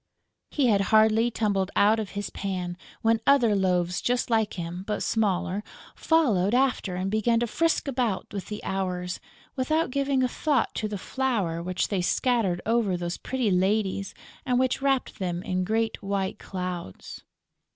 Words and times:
He 0.49 0.65
had 0.65 0.81
hardly 0.89 1.29
tumbled 1.29 1.69
out 1.75 1.99
of 1.99 2.17
his 2.17 2.31
pan, 2.31 2.75
when 3.03 3.21
other 3.27 3.55
loaves 3.55 4.01
just 4.01 4.31
like 4.31 4.55
him, 4.55 4.83
but 4.87 5.03
smaller, 5.03 5.63
followed 5.95 6.55
after 6.55 6.95
and 6.95 7.11
began 7.11 7.39
to 7.41 7.45
frisk 7.45 7.87
about 7.87 8.25
with 8.33 8.47
the 8.47 8.63
Hours, 8.63 9.19
without 9.55 9.91
giving 9.91 10.23
a 10.23 10.27
thought 10.27 10.73
to 10.73 10.87
the 10.87 10.97
flour 10.97 11.61
which 11.61 11.89
they 11.89 12.01
scattered 12.01 12.63
over 12.65 12.97
those 12.97 13.17
pretty 13.17 13.51
ladies 13.51 14.15
and 14.43 14.57
which 14.57 14.81
wrapped 14.81 15.19
them 15.19 15.43
in 15.43 15.63
great 15.63 16.01
white 16.01 16.39
clouds. 16.39 17.21